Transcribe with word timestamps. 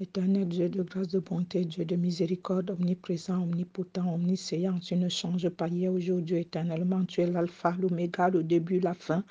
Éternel 0.00 0.48
Dieu 0.48 0.68
de 0.68 0.82
grâce, 0.82 1.08
de 1.08 1.20
bonté, 1.20 1.64
Dieu 1.64 1.84
de 1.84 1.94
miséricorde, 1.96 2.70
omniprésent, 2.70 3.42
omnipotent, 3.42 4.02
omniscient, 4.12 4.78
tu 4.80 4.96
ne 4.96 5.08
changes 5.08 5.48
pas 5.50 5.68
hier, 5.68 5.92
aujourd'hui, 5.92 6.38
éternellement. 6.38 7.04
Tu 7.04 7.20
es 7.20 7.26
l'alpha, 7.26 7.76
l'oméga, 7.78 8.28
le 8.30 8.42
début, 8.42 8.80
la 8.80 8.94
fin. 8.94 9.22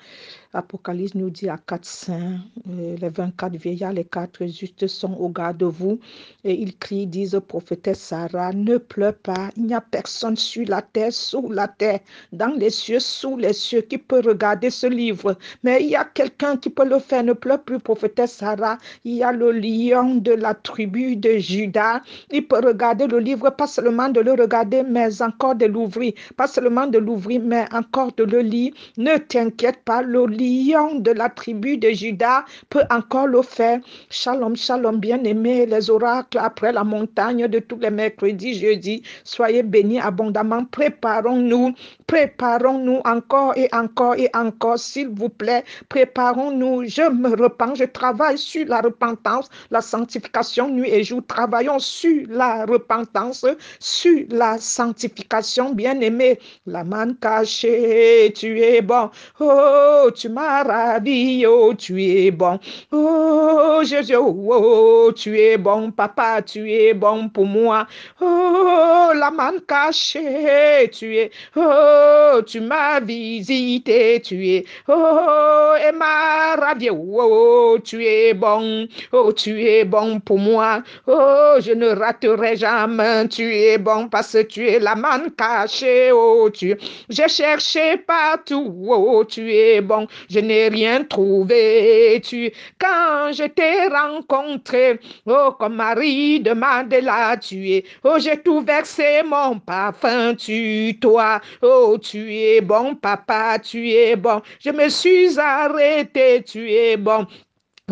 Apocalypse 0.54 1.14
nous 1.14 1.30
dit 1.30 1.48
à 1.48 1.58
quatre 1.58 1.84
saints, 1.84 2.38
euh, 2.70 2.96
les 2.96 3.08
24 3.08 3.56
vieillards, 3.56 3.92
les 3.92 4.04
quatre 4.04 4.46
justes 4.46 4.86
sont 4.86 5.12
au 5.14 5.28
garde 5.28 5.58
de 5.58 5.66
vous. 5.66 5.98
Et 6.44 6.54
ils 6.54 6.78
crient, 6.78 7.06
disent, 7.06 7.38
prophétesse 7.46 8.00
Sarah, 8.00 8.52
ne 8.52 8.78
pleure 8.78 9.16
pas. 9.16 9.50
Il 9.56 9.66
n'y 9.66 9.74
a 9.74 9.80
personne 9.80 10.36
sur 10.36 10.66
la 10.68 10.80
terre, 10.80 11.12
sous 11.12 11.50
la 11.50 11.68
terre, 11.68 12.00
dans 12.32 12.54
les 12.56 12.70
cieux, 12.70 13.00
sous 13.00 13.36
les 13.36 13.52
cieux, 13.52 13.82
qui 13.82 13.98
peut 13.98 14.22
regarder 14.24 14.70
ce 14.70 14.86
livre. 14.86 15.36
Mais 15.64 15.82
il 15.82 15.90
y 15.90 15.96
a 15.96 16.04
quelqu'un 16.04 16.56
qui 16.56 16.70
peut 16.70 16.88
le 16.88 17.00
faire. 17.00 17.24
Ne 17.24 17.32
pleure 17.34 17.62
plus, 17.62 17.80
prophétesse 17.80 18.34
Sarah. 18.36 18.78
Il 19.04 19.14
y 19.16 19.22
a 19.22 19.32
le 19.32 19.50
lion 19.50 20.14
de 20.14 20.32
la 20.32 20.51
tribu 20.54 21.16
de 21.16 21.38
Judas. 21.38 22.00
Il 22.30 22.46
peut 22.46 22.60
regarder 22.64 23.06
le 23.06 23.18
livre, 23.18 23.50
pas 23.50 23.66
seulement 23.66 24.08
de 24.08 24.20
le 24.20 24.32
regarder, 24.32 24.82
mais 24.82 25.22
encore 25.22 25.54
de 25.54 25.66
l'ouvrir. 25.66 26.12
Pas 26.36 26.46
seulement 26.46 26.86
de 26.86 26.98
l'ouvrir, 26.98 27.40
mais 27.44 27.64
encore 27.72 28.12
de 28.16 28.24
le 28.24 28.40
lire. 28.40 28.72
Ne 28.96 29.16
t'inquiète 29.18 29.82
pas, 29.84 30.02
le 30.02 30.26
lion 30.26 30.96
de 30.96 31.10
la 31.10 31.28
tribu 31.28 31.78
de 31.78 31.90
Judas 31.90 32.44
peut 32.70 32.84
encore 32.90 33.26
le 33.26 33.42
faire. 33.42 33.80
Shalom, 34.10 34.56
shalom, 34.56 34.98
bien-aimés, 34.98 35.66
les 35.66 35.90
oracles 35.90 36.38
après 36.38 36.72
la 36.72 36.84
montagne 36.84 37.48
de 37.48 37.58
tous 37.58 37.78
les 37.78 37.90
mercredis, 37.90 38.54
jeudi. 38.54 39.02
Soyez 39.24 39.62
bénis 39.62 40.00
abondamment. 40.00 40.64
Préparons-nous, 40.66 41.74
préparons-nous 42.06 43.00
encore 43.04 43.56
et 43.56 43.68
encore 43.72 44.14
et 44.16 44.28
encore, 44.34 44.78
s'il 44.78 45.08
vous 45.08 45.28
plaît. 45.28 45.64
Préparons-nous. 45.88 46.84
Je 46.86 47.10
me 47.10 47.30
repens, 47.30 47.74
je 47.74 47.84
travaille 47.84 48.38
sur 48.38 48.66
la 48.66 48.80
repentance, 48.80 49.48
la 49.70 49.80
sanctification 49.80 50.41
nuit 50.68 50.90
et 50.90 51.04
jour. 51.04 51.22
Travaillons 51.26 51.78
sur 51.78 52.26
la 52.28 52.64
repentance, 52.66 53.44
sur 53.78 54.20
la 54.30 54.58
sanctification, 54.58 55.72
bien-aimé. 55.72 56.38
La 56.66 56.84
manne 56.84 57.16
cachée, 57.16 58.32
tu 58.34 58.60
es 58.60 58.80
bon. 58.80 59.10
Oh, 59.40 60.10
tu 60.14 60.28
m'as 60.28 60.62
ravi, 60.62 61.44
oh, 61.46 61.74
tu 61.74 62.02
es 62.02 62.30
bon. 62.30 62.58
Oh, 62.90 63.80
Jésus, 63.82 64.16
oh, 64.16 65.12
tu 65.14 65.38
es 65.38 65.56
bon, 65.56 65.90
papa, 65.90 66.42
tu 66.42 66.70
es 66.70 66.94
bon 66.94 67.28
pour 67.28 67.46
moi. 67.46 67.86
Oh, 68.20 69.10
la 69.14 69.30
manne 69.30 69.60
cachée, 69.66 70.90
tu 70.92 71.16
es. 71.16 71.30
Oh, 71.56 72.40
tu 72.46 72.60
m'as 72.60 73.00
visité, 73.00 74.20
tu 74.22 74.46
es. 74.48 74.64
Oh, 74.88 75.74
et 75.76 75.92
m'a 75.92 76.56
ravi, 76.56 76.88
oh, 76.90 77.78
tu 77.82 78.04
es 78.04 78.34
bon. 78.34 78.86
Oh, 79.12 79.32
tu 79.32 79.62
es 79.62 79.84
bon 79.84 80.20
pour 80.20 80.31
moi. 80.36 80.82
Oh, 81.06 81.56
je 81.60 81.72
ne 81.72 81.88
raterai 81.88 82.56
jamais. 82.56 83.28
Tu 83.28 83.54
es 83.54 83.78
bon 83.78 84.08
parce 84.08 84.32
que 84.32 84.42
tu 84.42 84.68
es 84.68 84.78
la 84.78 84.94
manne 84.94 85.30
cachée. 85.32 86.10
Oh, 86.12 86.48
tu. 86.50 86.76
J'ai 87.08 87.28
cherché 87.28 87.96
partout. 87.98 88.74
Oh, 88.88 89.24
tu 89.24 89.52
es 89.52 89.80
bon. 89.80 90.06
Je 90.30 90.40
n'ai 90.40 90.68
rien 90.68 91.04
trouvé. 91.04 92.20
Tu. 92.24 92.50
Quand 92.78 93.32
je 93.32 93.44
t'ai 93.44 93.88
rencontré, 93.88 95.00
oh, 95.26 95.54
comme 95.58 95.76
Marie 95.76 96.40
de 96.40 96.52
Mandela, 96.52 97.36
tu 97.36 97.70
es. 97.70 97.84
Oh, 98.04 98.16
j'ai 98.18 98.38
tout 98.38 98.60
versé 98.60 99.22
mon 99.24 99.58
parfum. 99.58 100.34
Tu, 100.34 100.98
toi. 101.00 101.40
Oh, 101.62 101.98
tu 102.00 102.34
es 102.34 102.60
bon, 102.60 102.94
papa. 102.94 103.58
Tu 103.58 103.90
es 103.90 104.16
bon. 104.16 104.40
Je 104.60 104.70
me 104.70 104.88
suis 104.88 105.38
arrêté. 105.38 106.42
Tu 106.42 106.70
es 106.70 106.96
bon. 106.96 107.26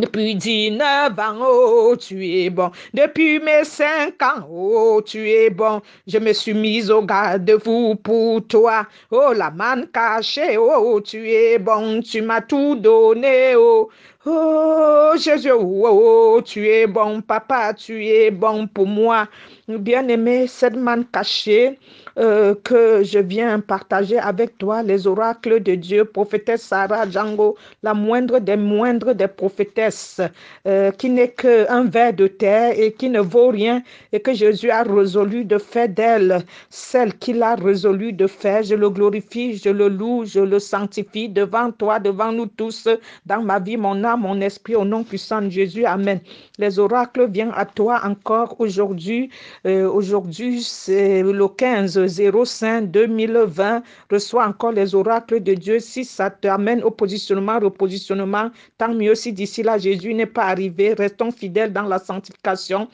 Depuis 0.00 0.34
19 0.34 1.18
ans, 1.18 1.36
oh, 1.42 1.94
tu 1.94 2.26
es 2.26 2.48
bon. 2.48 2.70
Depuis 2.94 3.38
mes 3.38 3.64
5 3.64 4.22
ans, 4.22 4.48
oh, 4.50 5.02
tu 5.04 5.28
es 5.28 5.50
bon. 5.50 5.82
Je 6.06 6.16
me 6.18 6.32
suis 6.32 6.54
mise 6.54 6.90
au 6.90 7.02
garde-vous 7.02 7.96
pour 7.96 8.46
toi. 8.46 8.86
Oh, 9.10 9.32
la 9.36 9.50
manne 9.50 9.88
cachée, 9.88 10.56
oh, 10.56 11.00
tu 11.02 11.30
es 11.30 11.58
bon. 11.58 12.00
Tu 12.00 12.22
m'as 12.22 12.40
tout 12.40 12.76
donné, 12.76 13.54
oh. 13.56 13.90
Oh 14.26 15.14
Jésus, 15.16 15.50
oh, 15.50 16.42
tu 16.44 16.68
es 16.68 16.86
bon, 16.86 17.22
papa, 17.22 17.72
tu 17.72 18.04
es 18.04 18.30
bon 18.30 18.66
pour 18.66 18.86
moi. 18.86 19.26
Bien-aimé, 19.66 20.46
cette 20.46 20.76
manne 20.76 21.06
cachée 21.06 21.78
euh, 22.18 22.54
que 22.62 23.02
je 23.02 23.18
viens 23.18 23.60
partager 23.60 24.18
avec 24.18 24.58
toi, 24.58 24.82
les 24.82 25.06
oracles 25.06 25.62
de 25.62 25.74
Dieu, 25.74 26.04
prophétesse 26.04 26.62
Sarah 26.62 27.08
Django, 27.08 27.56
la 27.82 27.94
moindre 27.94 28.40
des 28.40 28.56
moindres 28.56 29.14
des 29.14 29.28
prophétesses, 29.28 30.20
euh, 30.66 30.90
qui 30.90 31.08
n'est 31.08 31.30
qu'un 31.30 31.84
verre 31.84 32.12
de 32.12 32.26
terre 32.26 32.74
et 32.78 32.92
qui 32.92 33.08
ne 33.08 33.20
vaut 33.20 33.48
rien, 33.48 33.82
et 34.12 34.20
que 34.20 34.34
Jésus 34.34 34.70
a 34.70 34.82
résolu 34.82 35.44
de 35.46 35.56
faire 35.56 35.88
d'elle 35.88 36.44
celle 36.68 37.14
qu'il 37.14 37.42
a 37.42 37.54
résolu 37.54 38.12
de 38.12 38.26
faire. 38.26 38.64
Je 38.64 38.74
le 38.74 38.90
glorifie, 38.90 39.56
je 39.56 39.70
le 39.70 39.88
loue, 39.88 40.24
je 40.26 40.40
le 40.40 40.58
sanctifie 40.58 41.28
devant 41.28 41.70
toi, 41.70 42.00
devant 42.00 42.32
nous 42.32 42.46
tous, 42.46 42.86
dans 43.24 43.40
ma 43.42 43.60
vie, 43.60 43.76
mon 43.78 44.02
âme 44.04 44.09
mon 44.16 44.40
esprit, 44.40 44.76
au 44.76 44.84
nom 44.84 45.04
puissant 45.04 45.42
de 45.42 45.48
Jésus. 45.48 45.84
Amen. 45.84 46.20
Les 46.58 46.78
oracles 46.78 47.30
viennent 47.30 47.52
à 47.54 47.64
toi 47.66 48.00
encore 48.04 48.56
aujourd'hui. 48.60 49.30
Euh, 49.66 49.88
aujourd'hui, 49.90 50.62
c'est 50.62 51.22
le 51.22 51.48
15 51.48 52.06
05 52.44 52.90
2020. 52.90 53.82
Reçois 54.10 54.46
encore 54.46 54.72
les 54.72 54.94
oracles 54.94 55.42
de 55.42 55.54
Dieu. 55.54 55.80
Si 55.80 56.04
ça 56.04 56.30
t'amène 56.30 56.82
au 56.82 56.90
positionnement, 56.90 57.58
repositionnement, 57.58 58.50
tant 58.78 58.94
mieux. 58.94 59.14
Si 59.14 59.32
d'ici 59.32 59.62
là, 59.62 59.78
Jésus 59.78 60.14
n'est 60.14 60.26
pas 60.26 60.44
arrivé, 60.44 60.94
restons 60.94 61.30
fidèles 61.30 61.72
dans 61.72 61.82
la 61.82 61.98
sanctification, 61.98 62.88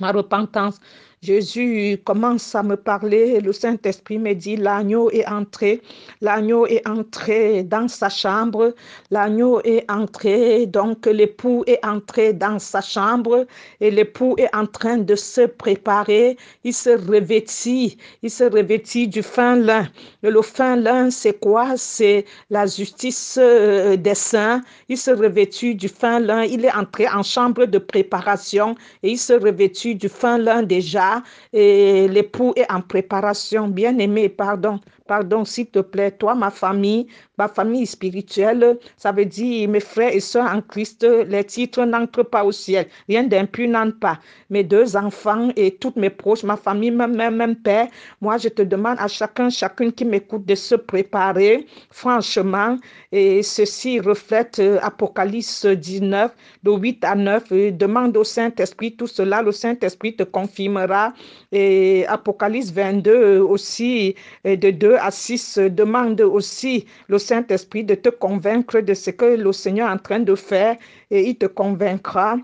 la 0.00 0.12
repentance. 0.12 0.80
Jésus 1.24 1.98
commence 2.04 2.54
à 2.54 2.62
me 2.62 2.76
parler, 2.76 3.40
le 3.40 3.52
Saint-Esprit 3.52 4.18
me 4.18 4.34
dit, 4.34 4.56
l'agneau 4.56 5.10
est 5.10 5.26
entré, 5.26 5.80
l'agneau 6.20 6.66
est 6.66 6.86
entré 6.86 7.62
dans 7.62 7.88
sa 7.88 8.10
chambre, 8.10 8.74
l'agneau 9.10 9.62
est 9.64 9.90
entré, 9.90 10.66
donc 10.66 11.06
l'époux 11.06 11.64
est 11.66 11.82
entré 11.82 12.34
dans 12.34 12.58
sa 12.58 12.82
chambre 12.82 13.46
et 13.80 13.90
l'époux 13.90 14.34
est 14.36 14.54
en 14.54 14.66
train 14.66 14.98
de 14.98 15.14
se 15.14 15.46
préparer, 15.46 16.36
il 16.62 16.74
se 16.74 16.90
revêtit, 16.90 17.96
il 18.22 18.30
se 18.30 18.44
revêtit 18.44 19.08
du 19.08 19.22
fin 19.22 19.56
lin. 19.56 19.88
Le 20.22 20.42
fin 20.42 20.76
lin, 20.76 21.10
c'est 21.10 21.40
quoi? 21.40 21.78
C'est 21.78 22.26
la 22.50 22.66
justice 22.66 23.38
euh, 23.40 23.96
des 23.96 24.14
saints, 24.14 24.60
il 24.90 24.98
se 24.98 25.10
revêtit 25.10 25.74
du 25.74 25.88
fin 25.88 26.20
lin, 26.20 26.42
il 26.44 26.66
est 26.66 26.74
entré 26.74 27.08
en 27.08 27.22
chambre 27.22 27.64
de 27.64 27.78
préparation 27.78 28.74
et 29.02 29.12
il 29.12 29.18
se 29.18 29.32
revêtit 29.32 29.94
du 29.94 30.10
fin 30.10 30.36
lin 30.36 30.62
déjà 30.62 31.13
et 31.52 32.08
l'époux 32.08 32.52
est 32.56 32.70
en 32.70 32.80
préparation. 32.80 33.68
Bien 33.68 33.98
aimé, 33.98 34.28
pardon, 34.28 34.80
pardon, 35.06 35.44
s'il 35.44 35.66
te 35.66 35.80
plaît, 35.80 36.10
toi, 36.12 36.34
ma 36.34 36.50
famille, 36.50 37.06
ma 37.36 37.48
famille 37.48 37.86
spirituelle, 37.86 38.78
ça 38.96 39.12
veut 39.12 39.26
dire 39.26 39.68
mes 39.68 39.80
frères 39.80 40.14
et 40.14 40.20
sœurs 40.20 40.50
en 40.50 40.62
Christ, 40.62 41.04
les 41.04 41.44
titres 41.44 41.84
n'entrent 41.84 42.22
pas 42.22 42.44
au 42.44 42.52
ciel. 42.52 42.86
Rien 43.08 43.24
d'impur 43.24 43.68
n'entre 43.68 43.98
pas. 43.98 44.18
Mes 44.50 44.64
deux 44.64 44.96
enfants 44.96 45.50
et 45.56 45.72
toutes 45.72 45.96
mes 45.96 46.10
proches, 46.10 46.42
ma 46.42 46.56
famille, 46.56 46.90
même, 46.90 47.14
même, 47.14 47.56
père, 47.56 47.88
moi, 48.20 48.38
je 48.38 48.48
te 48.48 48.62
demande 48.62 48.96
à 48.98 49.08
chacun, 49.08 49.50
chacune 49.50 49.92
qui 49.92 50.04
m'écoute 50.04 50.46
de 50.46 50.54
se 50.54 50.74
préparer, 50.74 51.66
franchement, 51.90 52.78
et 53.12 53.42
ceci 53.42 54.00
reflète 54.00 54.58
euh, 54.58 54.78
Apocalypse 54.82 55.66
19, 55.66 56.32
de 56.62 56.70
8 56.70 57.04
à 57.04 57.14
9. 57.14 57.52
demande 57.72 58.16
au 58.16 58.24
Saint-Esprit 58.24 58.96
tout 58.96 59.06
cela, 59.06 59.42
le 59.42 59.52
Saint-Esprit 59.52 60.16
te 60.16 60.22
confirmera. 60.22 61.12
Et 61.52 62.06
Apocalypse 62.06 62.72
22 62.72 63.40
aussi, 63.40 64.14
de 64.44 64.70
2 64.70 64.93
à 65.00 65.10
6, 65.10 65.58
demande 65.58 66.20
aussi 66.20 66.86
le 67.08 67.18
Saint-Esprit 67.18 67.84
de 67.84 67.94
te 67.94 68.08
convaincre 68.08 68.80
de 68.80 68.94
ce 68.94 69.10
que 69.10 69.24
le 69.24 69.52
Seigneur 69.52 69.88
est 69.88 69.92
en 69.92 69.98
train 69.98 70.20
de 70.20 70.34
faire 70.34 70.76
et 71.10 71.28
il 71.28 71.36
te 71.36 71.46
convaincra. 71.46 72.36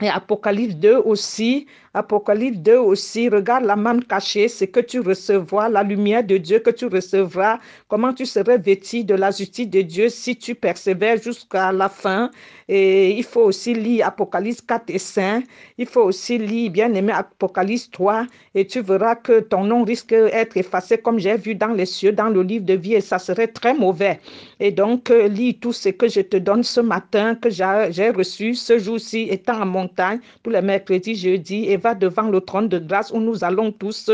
Et 0.00 0.08
Apocalypse 0.08 0.76
2 0.76 0.98
aussi, 0.98 1.66
Apocalypse 1.94 2.58
2 2.58 2.76
aussi, 2.76 3.28
regarde 3.28 3.64
la 3.64 3.76
manne 3.76 4.04
cachée, 4.04 4.48
c'est 4.48 4.68
que 4.68 4.80
tu 4.80 5.00
recevras 5.00 5.68
la 5.68 5.82
lumière 5.82 6.24
de 6.24 6.36
Dieu 6.36 6.58
que 6.58 6.70
tu 6.70 6.86
recevras, 6.86 7.58
comment 7.88 8.12
tu 8.12 8.26
serais 8.26 8.58
vêtu 8.58 9.04
de 9.04 9.14
la 9.14 9.30
justice 9.30 9.68
de 9.68 9.82
Dieu 9.82 10.08
si 10.08 10.36
tu 10.36 10.54
persévères 10.54 11.20
jusqu'à 11.20 11.72
la 11.72 11.88
fin? 11.88 12.30
Et 12.68 13.12
il 13.16 13.24
faut 13.24 13.40
aussi 13.40 13.72
lire 13.72 14.06
Apocalypse 14.06 14.60
4 14.60 14.90
et 14.90 14.98
5. 14.98 15.44
Il 15.78 15.86
faut 15.86 16.02
aussi 16.02 16.36
lire, 16.36 16.70
bien 16.70 16.92
aimé, 16.92 17.12
Apocalypse 17.14 17.90
3. 17.90 18.26
Et 18.54 18.66
tu 18.66 18.82
verras 18.82 19.14
que 19.16 19.40
ton 19.40 19.64
nom 19.64 19.84
risque 19.84 20.10
d'être 20.10 20.56
effacé 20.58 20.98
comme 20.98 21.18
j'ai 21.18 21.36
vu 21.36 21.54
dans 21.54 21.68
les 21.68 21.86
cieux, 21.86 22.12
dans 22.12 22.28
le 22.28 22.42
livre 22.42 22.66
de 22.66 22.74
vie, 22.74 22.94
et 22.94 23.00
ça 23.00 23.18
serait 23.18 23.48
très 23.48 23.72
mauvais. 23.72 24.20
Et 24.60 24.70
donc, 24.70 25.10
euh, 25.10 25.28
lis 25.28 25.54
tout 25.58 25.72
ce 25.72 25.88
que 25.88 26.08
je 26.08 26.20
te 26.20 26.36
donne 26.36 26.62
ce 26.62 26.80
matin, 26.80 27.34
que 27.36 27.48
j'ai 27.48 28.10
reçu 28.10 28.54
ce 28.54 28.78
jour-ci, 28.78 29.28
étant 29.30 29.62
en 29.62 29.66
montagne, 29.66 30.20
tous 30.42 30.50
les 30.50 30.60
mercredis, 30.60 31.14
jeudi, 31.14 31.70
et 31.70 31.78
devant 31.94 32.28
le 32.28 32.40
trône 32.40 32.68
de 32.68 32.78
grâce 32.78 33.10
où 33.10 33.20
nous 33.20 33.44
allons 33.44 33.72
tous 33.72 34.10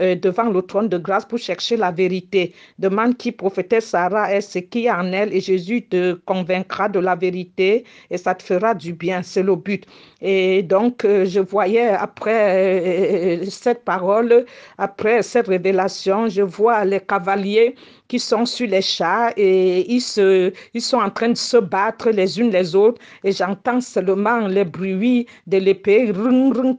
euh, 0.00 0.14
devant 0.14 0.50
le 0.50 0.62
trône 0.62 0.88
de 0.88 0.98
grâce 0.98 1.24
pour 1.24 1.38
chercher 1.38 1.76
la 1.76 1.90
vérité. 1.90 2.54
Demande 2.78 3.16
qui 3.16 3.32
prophétesse 3.32 3.86
Sarah 3.86 4.32
est 4.34 4.40
ce 4.40 4.58
qui 4.58 4.86
est 4.86 4.90
en 4.90 5.12
elle? 5.12 5.32
Et 5.34 5.40
Jésus 5.40 5.82
te 5.82 6.14
convaincra 6.24 6.88
de 6.88 6.98
la 6.98 7.14
vérité 7.14 7.84
et 8.10 8.18
ça 8.18 8.34
te 8.34 8.42
fera 8.42 8.74
du 8.74 8.92
bien. 8.92 9.22
C'est 9.22 9.42
le 9.42 9.56
but. 9.56 9.86
Et 10.20 10.62
donc, 10.62 11.04
euh, 11.04 11.24
je 11.24 11.40
voyais 11.40 11.88
après 11.88 13.42
euh, 13.42 13.44
cette 13.50 13.84
parole, 13.84 14.44
après 14.78 15.22
cette 15.22 15.48
révélation, 15.48 16.28
je 16.28 16.42
vois 16.42 16.84
les 16.84 17.00
cavaliers 17.00 17.74
qui 18.08 18.18
sont 18.18 18.46
sur 18.46 18.66
les 18.66 18.82
chats 18.82 19.32
et 19.36 19.90
ils, 19.92 20.00
se, 20.00 20.52
ils 20.74 20.80
sont 20.80 20.96
en 20.96 21.10
train 21.10 21.28
de 21.28 21.36
se 21.36 21.58
battre 21.58 22.10
les 22.10 22.40
unes 22.40 22.50
les 22.50 22.74
autres 22.74 23.00
et 23.22 23.32
j'entends 23.32 23.80
seulement 23.80 24.40
les 24.48 24.64
bruits 24.64 25.26
de 25.46 25.58
l'épée, 25.58 26.10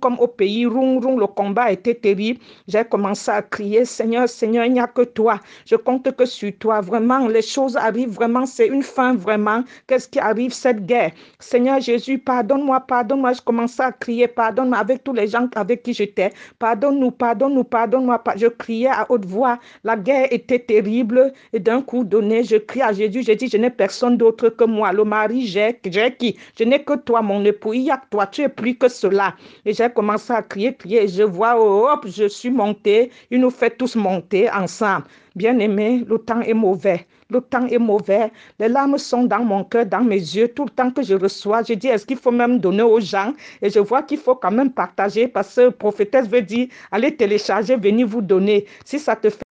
comme 0.02 0.18
au 0.20 0.28
pays, 0.28 0.66
rung, 0.66 1.00
le 1.20 1.28
combat 1.28 1.72
était 1.72 1.94
terrible. 1.94 2.40
J'ai 2.68 2.84
commencé 2.84 3.30
à 3.32 3.42
crier, 3.42 3.86
Seigneur, 3.86 4.28
Seigneur, 4.28 4.66
il 4.66 4.74
n'y 4.74 4.80
a 4.80 4.88
que 4.88 5.04
toi. 5.04 5.40
Je 5.66 5.76
compte 5.76 6.12
que 6.16 6.26
sur 6.26 6.52
toi. 6.58 6.82
Vraiment, 6.82 7.28
les 7.28 7.42
choses 7.42 7.78
arrivent 7.78 8.10
vraiment, 8.10 8.46
c'est 8.46 8.68
une 8.68 8.84
fin 8.84 9.14
vraiment. 9.16 9.64
Qu'est-ce 9.88 10.08
qui 10.08 10.20
arrive, 10.20 10.54
cette 10.54 10.86
guerre? 10.86 11.12
Seigneur 11.40 11.80
Jésus, 11.80 12.18
pardonne-moi, 12.18 12.80
pardonne-moi. 12.82 13.34
Je 13.34 13.42
commençais 13.42 13.84
à 13.84 13.92
crier, 13.92 14.28
pardonne-moi 14.28 14.78
avec 14.78 15.04
tous 15.04 15.14
les 15.14 15.28
gens 15.28 15.48
avec 15.56 15.84
qui 15.84 15.94
j'étais. 15.94 16.32
Pardonne-nous, 16.58 17.12
pardonne-nous, 17.12 17.64
pardonne-moi. 17.64 18.24
Je 18.36 18.48
criais 18.48 18.88
à 18.88 19.06
haute 19.10 19.26
voix. 19.26 19.60
La 19.84 19.96
guerre 19.96 20.28
était 20.32 20.60
terrible 20.60 21.19
et 21.54 21.60
d'un 21.60 21.82
coup 21.82 22.04
donné, 22.04 22.44
je 22.44 22.58
crie 22.58 22.82
à 22.82 22.94
Jésus, 22.94 23.24
j'ai 23.24 23.36
dit, 23.36 23.48
je 23.50 23.58
n'ai 23.58 23.70
personne 23.70 24.18
d'autre 24.18 24.50
que 24.50 24.64
moi. 24.64 24.92
Le 24.94 25.04
mari, 25.04 25.48
j'ai 25.48 25.80
qui? 26.18 26.38
Je 26.58 26.64
n'ai 26.64 26.84
que 26.84 26.96
toi, 26.98 27.22
mon 27.22 27.44
époux. 27.46 27.74
Il 27.74 27.84
y 27.84 27.92
a 27.92 28.02
toi, 28.10 28.28
tu 28.28 28.42
es 28.42 28.50
plus 28.50 28.76
que 28.76 28.88
cela. 28.88 29.36
Et 29.66 29.74
j'ai 29.74 29.90
commencé 29.90 30.34
à 30.34 30.42
crier, 30.42 30.74
crier. 30.76 31.08
je 31.08 31.24
vois, 31.24 31.56
oh, 31.60 31.88
hop, 31.92 32.06
je 32.08 32.28
suis 32.28 32.50
montée. 32.50 33.12
Il 33.32 33.42
nous 33.42 33.50
fait 33.50 33.72
tous 33.72 33.96
monter 33.96 34.50
ensemble. 34.50 35.06
Bien-aimé, 35.36 36.04
le 36.08 36.18
temps 36.18 36.42
est 36.42 36.54
mauvais. 36.54 37.06
Le 37.30 37.42
temps 37.42 37.68
est 37.68 37.78
mauvais. 37.78 38.32
Les 38.60 38.68
larmes 38.68 38.98
sont 38.98 39.24
dans 39.24 39.44
mon 39.44 39.64
cœur, 39.64 39.86
dans 39.86 40.04
mes 40.04 40.18
yeux. 40.18 40.48
Tout 40.48 40.66
le 40.66 40.72
temps 40.72 40.92
que 40.92 41.04
je 41.04 41.14
reçois, 41.14 41.62
je 41.64 41.74
dis, 41.74 41.88
est-ce 41.88 42.06
qu'il 42.06 42.18
faut 42.18 42.32
même 42.32 42.60
donner 42.60 42.82
aux 42.82 43.00
gens? 43.00 43.34
Et 43.62 43.70
je 43.70 43.80
vois 43.80 44.02
qu'il 44.02 44.18
faut 44.18 44.36
quand 44.36 44.52
même 44.52 44.72
partager 44.72 45.28
parce 45.28 45.56
que 45.56 45.70
prophétesse 45.70 46.28
veut 46.28 46.42
dire, 46.42 46.68
allez 46.92 47.16
télécharger, 47.16 47.76
venez 47.76 48.04
vous 48.04 48.22
donner. 48.22 48.66
Si 48.84 48.98
ça 48.98 49.16
te 49.16 49.30
fait 49.30 49.49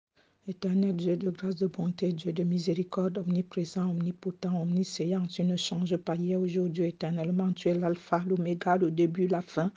Éternel 0.46 0.94
Dieu 0.98 1.16
de 1.16 1.30
grâce, 1.30 1.56
de 1.56 1.68
bonté, 1.68 2.12
Dieu 2.12 2.34
de 2.34 2.44
miséricorde, 2.44 3.18
omniprésent, 3.18 3.90
omnipotent, 3.90 4.54
omniscient, 4.62 5.26
tu 5.26 5.42
ne 5.46 5.56
changes 5.56 5.96
pas 5.96 6.16
hier, 6.16 6.38
aujourd'hui, 6.38 6.88
éternellement. 6.88 7.54
Tu 7.54 7.70
es 7.70 7.74
l'alpha, 7.74 8.22
l'oméga, 8.28 8.76
le 8.76 8.92
début, 8.92 9.28
la 9.28 9.42
fin. 9.42 9.72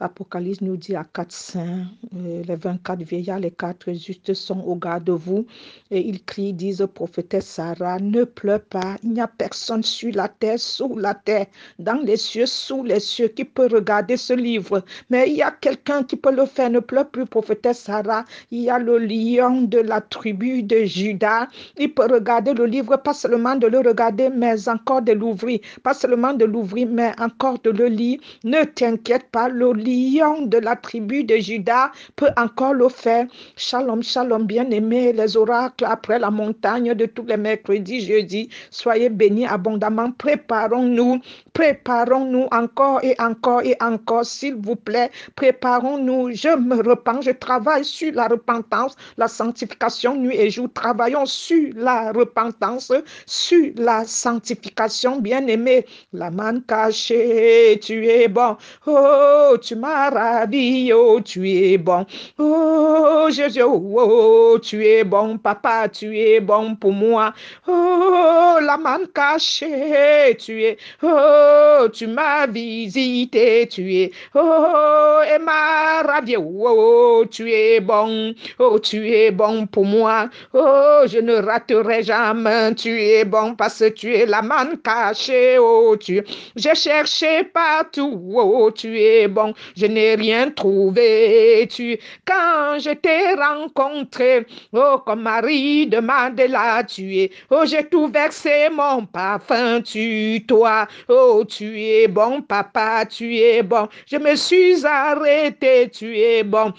Apocalypse 0.00 0.60
nous 0.60 0.76
dit 0.76 0.94
à 0.96 1.04
quatre 1.04 1.32
saints, 1.32 1.86
euh, 2.14 2.42
les 2.42 2.56
24 2.56 3.02
vieillards, 3.02 3.38
les 3.38 3.52
quatre 3.52 3.90
justes 3.94 4.34
sont 4.34 4.60
au 4.60 4.76
garde 4.76 5.04
de 5.04 5.12
vous. 5.12 5.46
Et 5.90 6.06
ils 6.06 6.22
crient, 6.22 6.52
disent 6.52 6.86
prophétesse 6.92 7.46
Sarah, 7.46 7.98
ne 7.98 8.24
pleure 8.24 8.60
pas. 8.60 8.98
Il 9.02 9.12
n'y 9.12 9.20
a 9.22 9.28
personne 9.28 9.82
sur 9.82 10.12
la 10.14 10.28
terre, 10.28 10.58
sous 10.58 10.98
la 10.98 11.14
terre, 11.14 11.46
dans 11.78 12.04
les 12.04 12.18
cieux, 12.18 12.44
sous 12.44 12.84
les 12.84 13.00
cieux, 13.00 13.28
qui 13.28 13.46
peut 13.46 13.68
regarder 13.72 14.18
ce 14.18 14.34
livre. 14.34 14.84
Mais 15.08 15.30
il 15.30 15.36
y 15.36 15.42
a 15.42 15.52
quelqu'un 15.52 16.02
qui 16.02 16.16
peut 16.16 16.34
le 16.34 16.44
faire. 16.44 16.68
Ne 16.68 16.80
pleure 16.80 17.08
plus, 17.08 17.24
prophétesse 17.24 17.84
Sarah. 17.84 18.26
Il 18.50 18.60
y 18.60 18.68
a 18.68 18.78
le 18.78 18.98
lion 18.98 19.62
de 19.62 19.78
la 19.78 20.01
tribu 20.10 20.62
de 20.62 20.84
Judas. 20.84 21.46
Il 21.76 21.92
peut 21.94 22.06
regarder 22.10 22.54
le 22.54 22.66
livre, 22.66 22.96
pas 22.96 23.14
seulement 23.14 23.56
de 23.56 23.66
le 23.66 23.78
regarder, 23.78 24.28
mais 24.28 24.68
encore 24.68 25.02
de 25.02 25.12
l'ouvrir. 25.12 25.60
Pas 25.82 25.94
seulement 25.94 26.32
de 26.32 26.44
l'ouvrir, 26.44 26.88
mais 26.90 27.12
encore 27.20 27.58
de 27.60 27.70
le 27.70 27.86
lire. 27.86 28.18
Ne 28.44 28.64
t'inquiète 28.64 29.30
pas, 29.30 29.48
le 29.48 29.72
lion 29.72 30.46
de 30.46 30.58
la 30.58 30.76
tribu 30.76 31.24
de 31.24 31.36
Judas 31.36 31.90
peut 32.16 32.30
encore 32.36 32.74
le 32.74 32.88
faire. 32.88 33.26
Shalom, 33.56 34.02
shalom, 34.02 34.46
bien-aimés, 34.46 35.12
les 35.12 35.36
oracles 35.36 35.84
après 35.84 36.18
la 36.18 36.30
montagne 36.30 36.94
de 36.94 37.06
tous 37.06 37.24
les 37.26 37.36
mercredis, 37.36 38.00
jeudi. 38.00 38.48
Soyez 38.70 39.08
bénis 39.08 39.46
abondamment. 39.46 40.12
Préparons-nous, 40.12 41.20
préparons-nous 41.52 42.46
encore 42.50 43.02
et 43.04 43.14
encore 43.20 43.62
et 43.62 43.76
encore, 43.80 44.24
s'il 44.24 44.54
vous 44.54 44.76
plaît. 44.76 45.10
Préparons-nous. 45.36 46.32
Je 46.32 46.56
me 46.56 46.76
repens, 46.76 47.20
je 47.20 47.30
travaille 47.30 47.84
sur 47.84 48.12
la 48.14 48.28
repentance, 48.28 48.96
la 49.16 49.28
sanctification 49.28 49.91
nuit 50.16 50.36
et 50.36 50.50
jour. 50.50 50.68
Travaillons 50.72 51.26
sur 51.26 51.72
la 51.76 52.12
repentance, 52.12 52.92
sur 53.26 53.70
la 53.76 54.04
sanctification, 54.04 55.20
bien-aimé. 55.20 55.86
La 56.12 56.30
manne 56.30 56.62
cachée, 56.62 57.78
tu 57.82 58.06
es 58.06 58.28
bon. 58.28 58.56
Oh, 58.86 59.56
tu 59.60 59.76
m'as 59.76 60.10
ravi, 60.10 60.92
oh, 60.92 61.20
tu 61.20 61.48
es 61.48 61.78
bon. 61.78 62.04
Oh, 62.38 63.28
Jésus, 63.30 63.62
oh, 63.62 64.58
tu 64.62 64.84
es 64.84 65.04
bon, 65.04 65.38
papa, 65.38 65.88
tu 65.88 66.18
es 66.18 66.40
bon 66.40 66.74
pour 66.76 66.92
moi. 66.92 67.32
Oh, 67.66 68.58
la 68.60 68.76
manne 68.76 69.06
cachée, 69.08 70.36
tu 70.38 70.62
es. 70.64 70.76
Oh, 71.02 71.88
tu 71.92 72.06
m'as 72.06 72.46
visité, 72.46 73.68
tu 73.68 73.94
es. 73.94 74.12
Oh, 74.34 75.20
et 75.34 75.38
ma 75.38 76.02
ravi, 76.02 76.36
oh, 76.36 77.24
tu 77.30 77.50
es 77.50 77.80
bon. 77.80 78.34
Oh, 78.58 78.78
tu 78.78 79.08
es 79.08 79.30
bon 79.30 79.66
pour 79.66 79.81
moi. 79.84 80.28
Oh, 80.52 81.02
je 81.06 81.18
ne 81.18 81.34
raterai 81.34 82.02
jamais. 82.02 82.74
Tu 82.74 83.00
es 83.00 83.24
bon 83.24 83.54
parce 83.54 83.78
que 83.78 83.88
tu 83.88 84.14
es 84.14 84.26
la 84.26 84.42
manne 84.42 84.78
cachée. 84.78 85.58
Oh, 85.58 85.96
tu. 85.96 86.22
J'ai 86.56 86.74
cherché 86.74 87.44
partout. 87.44 88.20
Oh, 88.34 88.70
tu 88.70 88.98
es 89.00 89.28
bon. 89.28 89.54
Je 89.76 89.86
n'ai 89.86 90.14
rien 90.14 90.50
trouvé. 90.50 91.68
Tu. 91.70 91.98
Quand 92.24 92.78
je 92.78 92.90
t'ai 92.90 93.34
rencontré, 93.34 94.46
oh, 94.72 94.98
comme 95.04 95.22
Marie 95.22 95.86
de 95.86 95.98
Mandela, 96.00 96.84
tu 96.84 97.16
es. 97.18 97.30
Oh, 97.50 97.62
j'ai 97.64 97.84
tout 97.84 98.08
versé 98.08 98.68
mon 98.72 99.06
parfum. 99.06 99.80
Tu, 99.82 100.44
toi. 100.46 100.86
Oh, 101.08 101.44
tu 101.48 101.80
es 101.80 102.08
bon, 102.08 102.42
papa. 102.42 103.04
Tu 103.06 103.36
es 103.38 103.62
bon. 103.62 103.88
Je 104.06 104.16
me 104.16 104.34
suis 104.36 104.84
arrêté. 104.84 105.90
Tu 105.90 106.16
es 106.18 106.42
bon. 106.42 106.72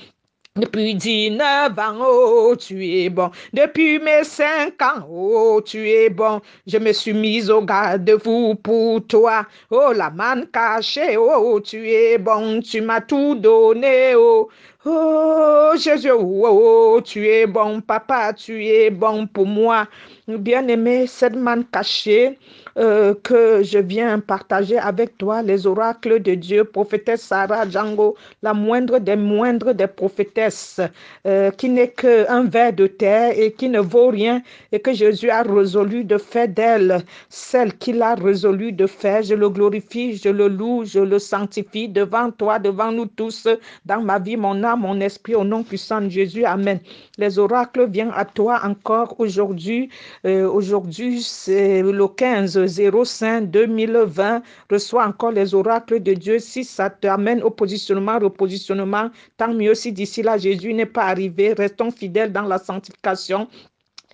Depuis 0.56 0.94
19 0.94 1.80
ans, 1.80 1.98
oh, 2.06 2.56
tu 2.56 2.86
es 2.88 3.10
bon. 3.10 3.32
Depuis 3.54 3.98
mes 3.98 4.24
5 4.24 4.80
ans, 4.84 5.08
oh, 5.10 5.60
tu 5.66 5.90
es 5.90 6.12
bon. 6.12 6.42
Je 6.68 6.78
me 6.78 6.94
suis 6.94 7.12
mise 7.14 7.50
au 7.50 7.64
garde-vous 7.64 8.54
pour 8.56 9.04
toi. 9.08 9.48
Oh, 9.72 9.92
la 9.96 10.12
manne 10.12 10.46
cachée, 10.54 11.18
oh, 11.18 11.60
tu 11.60 11.90
es 11.90 12.20
bon. 12.20 12.62
Tu 12.62 12.82
m'as 12.82 13.02
tout 13.02 13.34
donné, 13.34 14.14
oh. 14.16 14.48
Oh, 14.86 15.72
Jésus, 15.78 16.12
oh, 16.12 17.00
tu 17.06 17.26
es 17.26 17.48
bon, 17.48 17.80
papa, 17.80 18.34
tu 18.34 18.66
es 18.66 18.90
bon 18.90 19.28
pour 19.28 19.46
moi. 19.46 19.88
Bien-aimé, 20.28 21.08
cette 21.08 21.36
manne 21.36 21.64
cachée, 21.66 22.38
euh, 22.78 23.14
que 23.24 23.62
je 23.64 23.78
viens 23.78 24.20
partager 24.20 24.78
avec 24.78 25.18
toi 25.18 25.42
les 25.42 25.68
oracles 25.68 26.22
de 26.22 26.34
Dieu, 26.36 26.64
prophétesse 26.64 27.22
Sarah 27.22 27.70
Django, 27.70 28.16
la 28.42 28.54
moindre 28.54 29.00
des 29.00 29.16
moindres 29.16 29.74
des 29.74 29.88
prophétesses, 29.88 30.82
euh, 31.28 31.52
qui 31.52 31.70
n'est 31.70 31.92
qu'un 31.92 32.46
verre 32.46 32.74
de 32.74 32.88
terre 32.88 33.38
et 33.38 33.52
qui 33.54 33.70
ne 33.70 33.80
vaut 33.80 34.08
rien, 34.08 34.42
et 34.72 34.80
que 34.80 34.94
Jésus 34.94 35.30
a 35.30 35.44
résolu 35.44 36.04
de 36.04 36.18
faire 36.18 36.48
d'elle 36.48 37.04
celle 37.30 37.74
qu'il 37.78 38.02
a 38.02 38.16
résolu 38.16 38.72
de 38.74 38.88
faire. 38.88 39.24
Je 39.24 39.36
le 39.36 39.50
glorifie, 39.50 40.18
je 40.18 40.30
le 40.30 40.48
loue, 40.48 40.84
je 40.86 41.00
le 41.00 41.20
sanctifie 41.20 41.88
devant 41.90 42.32
toi, 42.32 42.60
devant 42.60 42.92
nous 42.92 43.06
tous, 43.06 43.48
dans 43.86 44.02
ma 44.02 44.20
vie, 44.20 44.38
mon 44.38 44.64
âme, 44.64 44.73
mon 44.76 45.00
esprit, 45.00 45.36
au 45.36 45.44
nom 45.44 45.64
puissant 45.64 46.02
de 46.02 46.10
Jésus. 46.10 46.46
Amen. 46.46 46.80
Les 47.18 47.40
oracles 47.40 47.90
viennent 47.90 48.14
à 48.16 48.26
toi 48.26 48.62
encore 48.64 49.20
aujourd'hui. 49.20 49.90
Euh, 50.26 50.48
aujourd'hui, 50.50 51.22
c'est 51.22 51.82
le 51.82 52.08
15 52.08 52.60
05 53.04 53.50
2020, 53.50 54.42
reçois 54.70 55.06
encore 55.06 55.32
les 55.32 55.54
oracles 55.54 56.02
de 56.02 56.14
Dieu. 56.14 56.40
Si 56.40 56.64
ça 56.64 56.90
t'amène 56.90 57.42
au 57.44 57.50
positionnement, 57.50 58.20
repositionnement, 58.20 59.10
tant 59.38 59.54
mieux 59.54 59.76
si 59.76 59.92
d'ici 59.92 60.22
là 60.22 60.38
Jésus 60.38 60.74
n'est 60.74 60.86
pas 60.86 61.06
arrivé. 61.06 61.54
Restons 61.54 61.92
fidèles 61.92 62.32
dans 62.32 62.44
la 62.44 62.58
sanctification, 62.58 63.48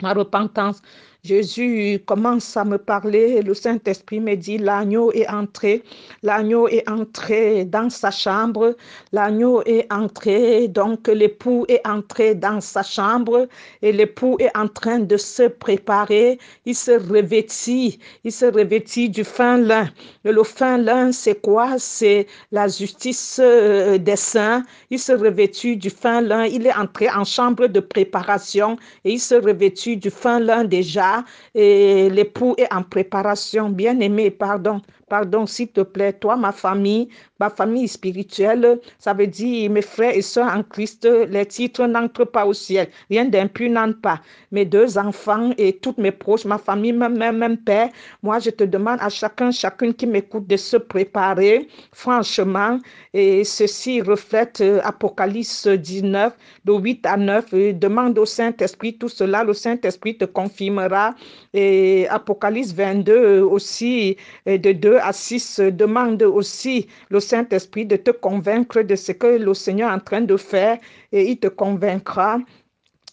la 0.01 0.13
repentance. 0.13 0.81
Jésus 1.25 1.99
commence 2.05 2.55
à 2.55 2.63
me 2.63 2.77
parler, 2.77 3.41
le 3.41 3.53
Saint-Esprit 3.53 4.21
me 4.21 4.35
dit, 4.35 4.57
l'agneau 4.57 5.11
est 5.11 5.27
entré, 5.27 5.83
l'agneau 6.23 6.69
est 6.69 6.89
entré 6.89 7.65
dans 7.65 7.89
sa 7.89 8.09
chambre, 8.09 8.77
l'agneau 9.11 9.61
est 9.65 9.85
entré, 9.91 10.69
donc 10.69 11.09
l'époux 11.09 11.65
est 11.67 11.85
entré 11.85 12.35
dans 12.35 12.61
sa 12.61 12.83
chambre 12.83 13.49
et 13.81 13.91
l'époux 13.91 14.37
est 14.39 14.55
en 14.57 14.69
train 14.69 14.99
de 14.99 15.17
se 15.17 15.43
préparer, 15.43 16.39
il 16.65 16.73
se 16.73 16.91
revêtit, 16.91 17.99
il 18.23 18.31
se 18.31 18.45
revêtit 18.45 19.09
du 19.09 19.25
fin 19.25 19.57
lin. 19.57 19.89
Le 20.23 20.43
fin 20.43 20.77
lin, 20.77 21.11
c'est 21.11 21.41
quoi? 21.41 21.75
C'est 21.79 22.27
la 22.53 22.69
justice 22.69 23.41
euh, 23.43 23.97
des 23.97 24.15
saints, 24.15 24.63
il 24.89 24.99
se 24.99 25.11
revêtit 25.11 25.75
du 25.75 25.89
fin 25.89 26.21
lin, 26.21 26.45
il 26.45 26.65
est 26.65 26.75
entré 26.75 27.09
en 27.09 27.25
chambre 27.25 27.67
de 27.67 27.81
préparation 27.81 28.77
et 29.03 29.11
il 29.11 29.19
se 29.19 29.35
revêtit 29.35 29.97
du 29.97 30.09
fin 30.09 30.39
lin 30.39 30.63
déjà 30.63 31.08
et 31.55 32.09
l'époux 32.09 32.55
est 32.57 32.71
en 32.73 32.83
préparation. 32.83 33.69
Bien-aimé, 33.69 34.31
pardon, 34.31 34.81
pardon, 35.07 35.45
s'il 35.45 35.71
te 35.71 35.81
plaît, 35.81 36.13
toi, 36.13 36.35
ma 36.35 36.51
famille, 36.51 37.09
ma 37.39 37.49
famille 37.49 37.87
spirituelle, 37.87 38.79
ça 38.97 39.13
veut 39.13 39.27
dire 39.27 39.69
mes 39.71 39.81
frères 39.81 40.15
et 40.15 40.21
sœurs 40.21 40.53
en 40.53 40.63
Christ, 40.63 41.05
les 41.05 41.45
titres 41.45 41.85
n'entrent 41.85 42.25
pas 42.25 42.45
au 42.45 42.53
ciel. 42.53 42.87
Rien 43.09 43.25
d'impur 43.25 43.69
n'entre 43.69 44.01
pas. 44.01 44.21
Mes 44.51 44.65
deux 44.65 44.97
enfants 44.97 45.51
et 45.57 45.73
toutes 45.73 45.97
mes 45.97 46.11
proches, 46.11 46.45
ma 46.45 46.57
famille, 46.57 46.93
même, 46.93 47.17
même, 47.17 47.57
père, 47.57 47.89
moi 48.23 48.39
je 48.39 48.49
te 48.49 48.63
demande 48.63 48.99
à 49.01 49.09
chacun, 49.09 49.51
chacune 49.51 49.93
qui 49.93 50.07
m'écoute 50.07 50.47
de 50.47 50.57
se 50.57 50.77
préparer 50.77 51.67
franchement. 51.93 52.79
Et 53.13 53.43
ceci 53.43 54.01
reflète 54.01 54.61
euh, 54.61 54.81
Apocalypse 54.83 55.67
19, 55.67 56.33
de 56.65 56.73
8 56.73 57.05
à 57.05 57.17
9. 57.17 57.53
demande 57.73 58.17
au 58.19 58.25
Saint-Esprit 58.25 58.97
tout 58.97 59.09
cela, 59.09 59.43
le 59.43 59.53
Saint-Esprit 59.53 60.17
te 60.17 60.25
confirmera. 60.25 61.15
Et 61.53 62.07
Apocalypse 62.09 62.73
22 62.73 63.13
euh, 63.13 63.45
aussi, 63.45 64.17
de 64.45 64.71
2 64.71 64.97
à 64.97 65.13
6, 65.13 65.59
demande 65.59 66.21
aussi 66.23 66.87
le 67.09 67.19
Saint-Esprit 67.29 67.85
de 67.85 67.95
te 67.95 68.11
convaincre 68.11 68.81
de 68.81 68.95
ce 68.95 69.11
que 69.11 69.27
le 69.27 69.53
Seigneur 69.53 69.91
est 69.91 69.95
en 69.95 69.99
train 69.99 70.21
de 70.21 70.37
faire 70.37 70.79
et 71.11 71.29
il 71.31 71.39
te 71.39 71.47
convaincra. 71.47 72.39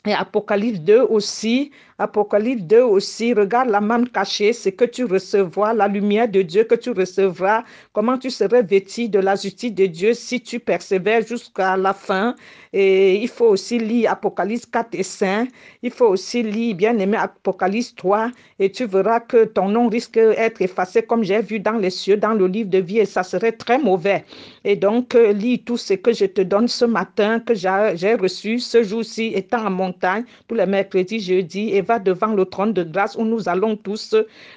Et 0.06 0.14
Apocalypse 0.14 0.80
2 0.80 1.02
aussi, 1.02 1.72
Apocalypse 1.98 2.62
2 2.64 2.82
aussi, 2.82 3.32
regarde 3.32 3.70
la 3.70 3.80
main 3.80 4.04
cachée, 4.04 4.52
c'est 4.52 4.72
que 4.72 4.84
tu 4.84 5.04
recevras 5.04 5.72
la 5.72 5.88
lumière 5.88 6.28
de 6.28 6.42
Dieu 6.42 6.64
que 6.64 6.74
tu 6.74 6.90
recevras, 6.90 7.64
comment 7.94 8.18
tu 8.18 8.28
serais 8.28 8.62
vêtu 8.62 9.08
de 9.08 9.18
la 9.18 9.34
justice 9.34 9.72
de 9.72 9.86
Dieu 9.86 10.12
si 10.12 10.42
tu 10.42 10.60
persévères 10.60 11.26
jusqu'à 11.26 11.74
la 11.78 11.94
fin. 11.94 12.36
Et 12.74 13.22
il 13.22 13.28
faut 13.28 13.46
aussi 13.46 13.78
lire 13.78 14.10
Apocalypse 14.10 14.66
4 14.66 14.88
et 14.92 15.02
5. 15.02 15.48
Il 15.82 15.90
faut 15.90 16.08
aussi 16.08 16.42
lire, 16.42 16.76
bien 16.76 16.98
aimé, 16.98 17.16
Apocalypse 17.16 17.94
3. 17.94 18.30
Et 18.58 18.70
tu 18.70 18.84
verras 18.84 19.20
que 19.20 19.46
ton 19.46 19.70
nom 19.70 19.88
risque 19.88 20.18
d'être 20.18 20.60
effacé 20.60 21.02
comme 21.02 21.24
j'ai 21.24 21.40
vu 21.40 21.58
dans 21.58 21.78
les 21.78 21.88
cieux, 21.88 22.18
dans 22.18 22.34
le 22.34 22.46
livre 22.46 22.68
de 22.68 22.78
vie, 22.78 22.98
et 22.98 23.06
ça 23.06 23.22
serait 23.22 23.52
très 23.52 23.78
mauvais. 23.78 24.24
Et 24.64 24.76
donc, 24.76 25.14
euh, 25.14 25.32
lis 25.32 25.60
tout 25.60 25.78
ce 25.78 25.94
que 25.94 26.12
je 26.12 26.26
te 26.26 26.42
donne 26.42 26.68
ce 26.68 26.84
matin, 26.84 27.40
que 27.40 27.54
j'ai 27.54 28.14
reçu 28.14 28.58
ce 28.58 28.82
jour-ci, 28.82 29.32
étant 29.34 29.64
en 29.64 29.70
montagne, 29.70 30.24
tous 30.46 30.54
les 30.54 30.66
mercredis, 30.66 31.20
jeudi, 31.20 31.70
et 31.74 31.85
va 31.86 31.98
devant 31.98 32.34
le 32.34 32.44
trône 32.44 32.72
de 32.72 32.82
grâce 32.82 33.16
où 33.16 33.24
nous 33.24 33.48
allons 33.48 33.76
tous 33.76 34.14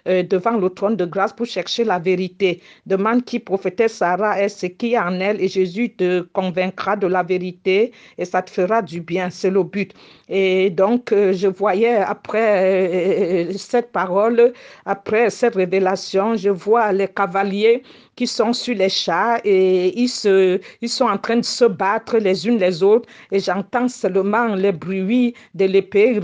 euh, 0.08 0.24
devant 0.24 0.58
le 0.58 0.70
trône 0.70 0.96
de 0.96 1.06
grâce 1.06 1.34
pour 1.34 1.46
chercher 1.46 1.84
la 1.84 2.00
vérité. 2.00 2.62
Demande 2.86 3.24
qui 3.24 3.40
prophétesse 3.40 3.94
Sarah 3.94 4.42
est 4.42 4.50
ce 4.50 4.66
qui 4.66 4.94
est 4.94 5.00
en 5.00 5.20
elle 5.20 5.42
et 5.42 5.48
Jésus 5.48 5.90
te 5.92 6.22
convaincra 6.34 6.96
de 6.96 7.08
la 7.08 7.24
vérité 7.24 7.92
et 8.18 8.26
ça 8.26 8.42
te 8.42 8.50
fera 8.50 8.82
du 8.82 9.02
bien. 9.02 9.30
C'est 9.30 9.50
le 9.50 9.64
but. 9.64 9.94
Et 10.28 10.70
donc, 10.70 11.12
euh, 11.12 11.34
je 11.34 11.48
voyais 11.48 11.96
après 11.96 13.50
euh, 13.50 13.54
cette 13.58 13.92
parole, 13.92 14.54
après 14.86 15.30
cette 15.30 15.56
révélation, 15.56 16.36
je 16.36 16.50
vois 16.50 16.92
les 16.92 17.08
cavaliers 17.08 17.84
qui 18.20 18.28
sont 18.28 18.52
sur 18.52 18.76
les 18.76 18.90
chats 18.90 19.40
et 19.46 19.98
ils, 19.98 20.10
se, 20.10 20.60
ils 20.82 20.90
sont 20.90 21.06
en 21.06 21.18
train 21.18 21.38
de 21.38 21.46
se 21.46 21.64
battre 21.64 22.18
les 22.18 22.46
unes 22.46 22.58
les 22.58 22.84
autres 22.84 23.08
et 23.32 23.40
j'entends 23.40 23.88
seulement 23.88 24.56
les 24.56 24.74
bruits 24.74 25.34
de 25.54 25.64
l'épée, 25.64 26.20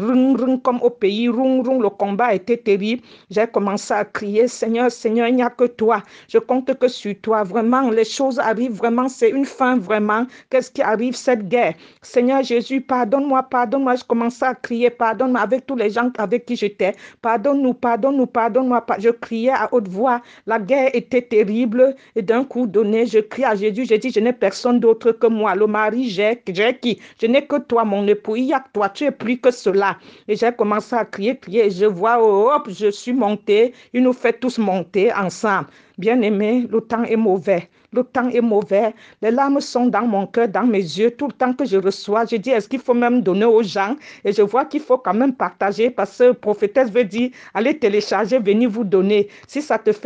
comme 0.62 0.82
au 0.82 0.90
pays, 0.90 1.28
le 1.28 1.90
combat 1.90 2.34
était 2.34 2.58
terrible. 2.58 3.02
J'ai 3.32 3.48
commencé 3.48 3.94
à 3.94 4.04
crier, 4.04 4.50
Seigneur, 4.50 4.92
Seigneur, 4.92 5.30
il 5.30 5.36
n'y 5.36 5.42
a 5.42 5.50
que 5.50 5.64
toi. 5.64 6.04
Je 6.28 6.38
compte 6.38 6.78
que 6.78 6.90
sur 6.90 7.16
toi, 7.22 7.44
vraiment, 7.44 7.90
les 7.90 8.04
choses 8.04 8.40
arrivent 8.40 8.74
vraiment, 8.74 9.08
c'est 9.08 9.30
une 9.30 9.46
fin 9.46 9.78
vraiment. 9.78 10.26
Qu'est-ce 10.50 10.72
qui 10.72 10.82
arrive, 10.82 11.16
cette 11.16 11.48
guerre? 11.48 11.76
Seigneur 12.02 12.44
Jésus, 12.44 12.82
pardonne-moi, 12.82 13.44
pardonne-moi. 13.44 13.96
Je 13.96 14.04
commençais 14.04 14.46
à 14.46 14.54
crier, 14.56 14.90
pardonne-moi 14.90 15.40
avec 15.40 15.66
tous 15.66 15.78
les 15.78 15.92
gens 15.92 16.12
avec 16.18 16.46
qui 16.46 16.58
j'étais. 16.58 16.94
Pardonne-nous, 17.22 17.74
pardonne-nous, 17.74 18.26
pardonne-moi. 18.26 18.86
Je 19.00 19.12
criais 19.12 19.52
à 19.52 19.70
haute 19.72 19.88
voix. 19.88 20.22
La 20.46 20.60
guerre 20.60 20.90
était 20.94 21.22
terrible 21.22 21.85
et 22.16 22.22
d'un 22.22 22.44
coup 22.44 22.68
donné, 22.68 23.06
je 23.06 23.20
crie 23.20 23.44
à 23.44 23.56
Jésus, 23.56 23.86
je 23.86 23.96
dis, 23.96 24.12
je 24.12 24.20
n'ai 24.20 24.34
personne 24.34 24.80
d'autre 24.80 25.12
que 25.12 25.28
moi. 25.28 25.56
Le 25.56 25.68
mari, 25.68 26.10
j'ai 26.10 26.42
qui? 26.82 27.00
Je 27.22 27.28
n'ai 27.28 27.46
que 27.46 27.58
toi, 27.58 27.84
mon 27.84 28.08
époux. 28.08 28.36
Il 28.36 28.46
y 28.46 28.54
a 28.54 28.60
que 28.60 28.70
toi, 28.74 28.90
tu 28.90 29.06
es 29.06 29.12
plus 29.12 29.40
que 29.40 29.52
cela. 29.52 29.98
Et 30.28 30.36
j'ai 30.36 30.52
commencé 30.52 30.96
à 30.96 31.06
crier, 31.06 31.38
crier. 31.38 31.70
je 31.70 31.86
vois, 31.86 32.18
oh, 32.22 32.52
hop, 32.54 32.70
je 32.70 32.90
suis 32.92 33.14
montée. 33.14 33.74
Il 33.94 34.04
nous 34.04 34.14
fait 34.14 34.34
tous 34.34 34.58
monter 34.58 35.14
ensemble. 35.14 35.68
Bien 35.98 36.22
aimé, 36.22 36.68
le 36.70 36.82
temps 36.82 37.04
est 37.04 37.16
mauvais. 37.16 37.70
Le 37.94 38.04
temps 38.04 38.28
est 38.28 38.42
mauvais. 38.42 38.94
Les 39.22 39.32
larmes 39.32 39.62
sont 39.62 39.86
dans 39.86 40.06
mon 40.06 40.28
cœur, 40.28 40.50
dans 40.50 40.66
mes 40.66 40.80
yeux. 40.80 41.12
Tout 41.12 41.28
le 41.28 41.32
temps 41.32 41.54
que 41.54 41.64
je 41.64 41.78
reçois, 41.78 42.26
je 42.30 42.36
dis, 42.36 42.50
est-ce 42.50 42.68
qu'il 42.68 42.82
faut 42.82 42.94
même 42.94 43.22
donner 43.22 43.46
aux 43.46 43.64
gens? 43.64 43.96
Et 44.26 44.34
je 44.34 44.42
vois 44.42 44.66
qu'il 44.66 44.82
faut 44.82 44.98
quand 44.98 45.14
même 45.14 45.34
partager 45.34 45.90
parce 45.90 46.18
que 46.18 46.34
prophétesse 46.34 46.92
veut 46.92 47.06
dire, 47.06 47.30
allez 47.54 47.80
télécharger, 47.80 48.40
venez 48.40 48.68
vous 48.68 48.84
donner. 48.84 49.30
Si 49.48 49.62
ça 49.62 49.78
te 49.78 49.94
fait 49.94 49.96